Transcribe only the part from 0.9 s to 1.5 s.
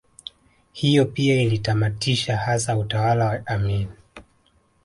pia